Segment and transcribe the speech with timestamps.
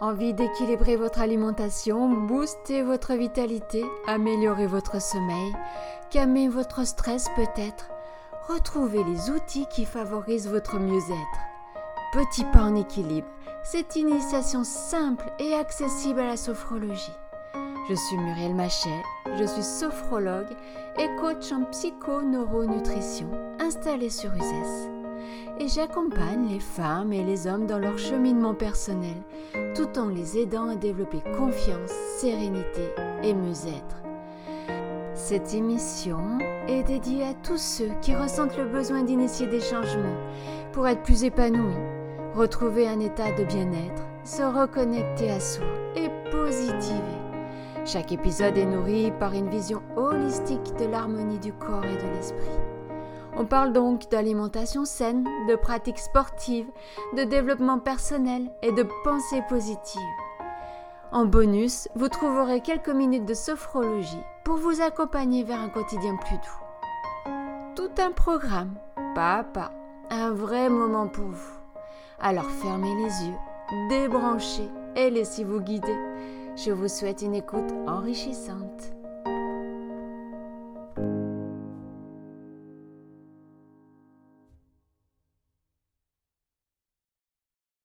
[0.00, 5.52] Envie d'équilibrer votre alimentation, booster votre vitalité, améliorer votre sommeil,
[6.10, 7.90] calmer votre stress peut-être,
[8.48, 11.38] retrouvez les outils qui favorisent votre mieux-être.
[12.12, 13.28] Petit pas en équilibre,
[13.62, 17.14] cette initiation simple et accessible à la sophrologie.
[17.88, 19.02] Je suis Muriel Machet,
[19.38, 20.56] je suis sophrologue
[20.98, 23.30] et coach en psycho-neuronutrition
[23.60, 25.03] installée sur USES
[25.60, 29.16] et j'accompagne les femmes et les hommes dans leur cheminement personnel
[29.74, 32.88] tout en les aidant à développer confiance, sérénité
[33.22, 34.02] et mieux-être.
[35.14, 40.18] Cette émission est dédiée à tous ceux qui ressentent le besoin d'initier des changements
[40.72, 41.74] pour être plus épanouis,
[42.34, 47.00] retrouver un état de bien-être, se reconnecter à soi et positiver.
[47.84, 52.83] Chaque épisode est nourri par une vision holistique de l'harmonie du corps et de l'esprit.
[53.36, 56.70] On parle donc d'alimentation saine, de pratiques sportives,
[57.16, 60.00] de développement personnel et de pensée positive.
[61.10, 66.36] En bonus, vous trouverez quelques minutes de sophrologie pour vous accompagner vers un quotidien plus
[66.36, 67.32] doux.
[67.74, 68.74] Tout un programme,
[69.14, 69.72] pas à pas,
[70.10, 71.58] un vrai moment pour vous.
[72.20, 75.96] Alors fermez les yeux, débranchez et laissez-vous guider.
[76.56, 78.94] Je vous souhaite une écoute enrichissante.